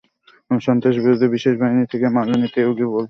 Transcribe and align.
আমি 0.49 0.59
সন্ত্রাস 0.67 0.95
বিরোধী 1.03 1.27
বিশেষ 1.35 1.53
বাহিনী 1.61 1.83
থেকে 1.91 2.07
মালিনী 2.15 2.47
তেয়াগি 2.53 2.85
বলছি। 2.85 2.99